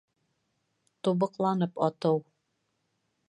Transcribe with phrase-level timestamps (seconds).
[1.07, 2.19] Тубыҡланып атыу